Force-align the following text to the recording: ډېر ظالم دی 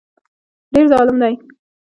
ډېر 0.73 0.85
ظالم 0.93 1.17
دی 1.21 1.33